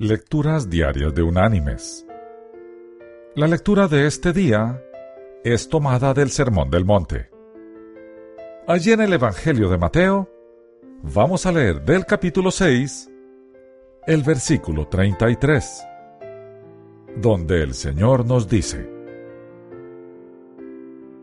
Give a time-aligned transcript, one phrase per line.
[0.00, 2.06] Lecturas Diarias de Unánimes.
[3.34, 4.80] La lectura de este día
[5.42, 7.30] es tomada del Sermón del Monte.
[8.68, 10.30] Allí en el Evangelio de Mateo,
[11.02, 13.10] vamos a leer del capítulo 6,
[14.06, 15.84] el versículo 33,
[17.16, 18.88] donde el Señor nos dice,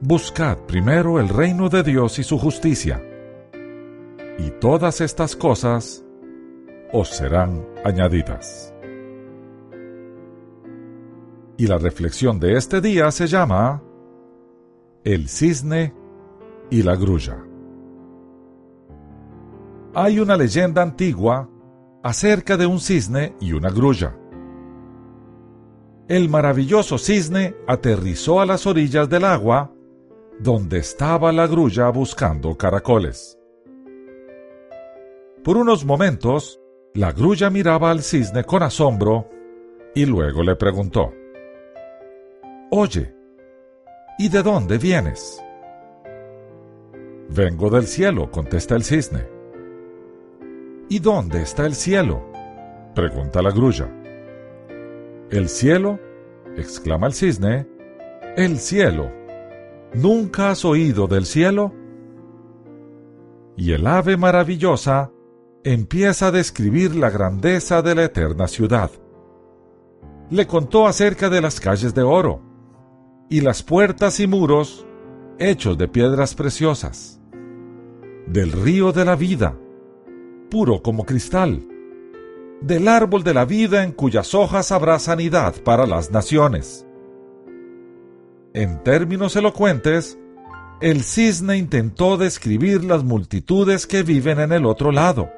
[0.00, 3.00] Buscad primero el reino de Dios y su justicia,
[4.40, 6.02] y todas estas cosas
[6.92, 8.72] os serán añadidas.
[11.56, 13.82] Y la reflexión de este día se llama
[15.04, 15.94] El cisne
[16.70, 17.38] y la grulla.
[19.94, 21.48] Hay una leyenda antigua
[22.02, 24.14] acerca de un cisne y una grulla.
[26.08, 29.72] El maravilloso cisne aterrizó a las orillas del agua
[30.38, 33.38] donde estaba la grulla buscando caracoles.
[35.42, 36.60] Por unos momentos,
[36.96, 39.28] la grulla miraba al cisne con asombro
[39.94, 41.12] y luego le preguntó,
[42.70, 43.14] Oye,
[44.18, 45.42] ¿y de dónde vienes?
[47.28, 49.28] Vengo del cielo, contesta el cisne.
[50.88, 52.24] ¿Y dónde está el cielo?
[52.94, 53.90] pregunta la grulla.
[55.30, 56.00] ¿El cielo?
[56.56, 57.66] exclama el cisne.
[58.36, 59.12] ¿El cielo?
[59.92, 61.74] ¿Nunca has oído del cielo?
[63.54, 65.10] Y el ave maravillosa
[65.72, 68.88] empieza a describir la grandeza de la eterna ciudad.
[70.30, 72.40] Le contó acerca de las calles de oro,
[73.28, 74.86] y las puertas y muros
[75.40, 77.20] hechos de piedras preciosas,
[78.28, 79.58] del río de la vida,
[80.50, 81.60] puro como cristal,
[82.60, 86.86] del árbol de la vida en cuyas hojas habrá sanidad para las naciones.
[88.54, 90.16] En términos elocuentes,
[90.80, 95.28] el cisne intentó describir las multitudes que viven en el otro lado,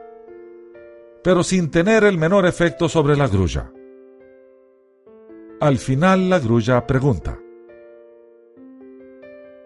[1.29, 3.71] pero sin tener el menor efecto sobre la grulla.
[5.61, 7.39] Al final la grulla pregunta,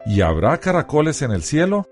[0.07, 1.87] ¿Y habrá caracoles en el cielo?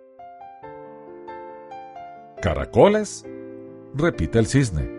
[2.42, 3.24] ¿Caracoles?
[3.94, 4.90] repite el cisne.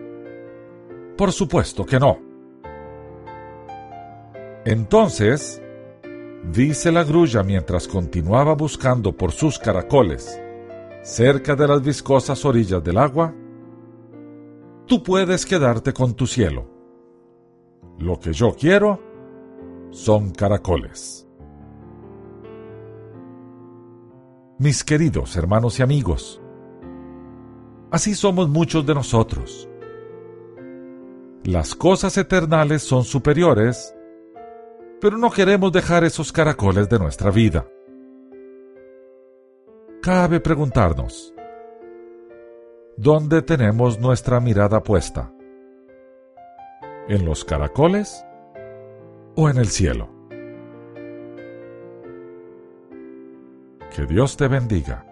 [1.18, 2.18] Por supuesto que no.
[4.64, 5.60] Entonces,
[6.50, 10.40] dice la grulla mientras continuaba buscando por sus caracoles
[11.02, 13.34] cerca de las viscosas orillas del agua,
[14.92, 16.68] tú puedes quedarte con tu cielo.
[17.98, 19.00] Lo que yo quiero
[19.90, 21.26] son caracoles.
[24.58, 26.42] mis queridos hermanos y amigos.
[27.90, 29.66] Así somos muchos de nosotros.
[31.44, 33.96] Las cosas eternales son superiores,
[35.00, 37.66] pero no queremos dejar esos caracoles de nuestra vida.
[40.02, 41.32] Cabe preguntarnos,
[43.02, 45.32] ¿dónde tenemos nuestra mirada puesta?
[47.08, 48.24] ¿En los caracoles
[49.34, 50.08] o en el cielo?
[53.94, 55.11] Que Dios te bendiga.